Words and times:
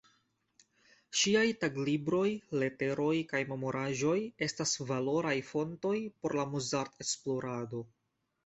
Ŝiaj 1.23 1.43
taglibroj, 1.63 2.23
leteroj 2.63 3.11
kaj 3.33 3.41
memoraĵoj 3.51 4.17
estas 4.49 4.73
valoraj 4.93 5.37
fontoj 5.53 5.95
por 6.25 6.39
la 6.41 6.51
Mozart-esplorado. 6.57 7.85